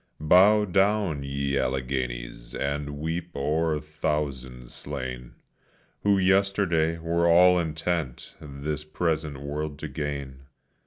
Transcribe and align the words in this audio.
Bow 0.19 0.65
down, 0.65 1.21
ye 1.21 1.59
Alleghenies, 1.59 2.55
and 2.55 2.97
weep 2.97 3.29
o'er 3.35 3.79
thousands 3.79 4.73
slain, 4.73 5.35
Who 6.01 6.17
yesterday 6.17 6.97
were 6.97 7.27
all 7.29 7.59
intent 7.59 8.33
this 8.41 8.83
present 8.83 9.39
world 9.41 9.77
to 9.77 9.87
gain. 9.87 10.39